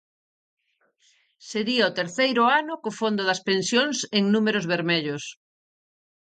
[1.49, 5.23] Sería o terceiro ano co fondo das pensións en números vermellos.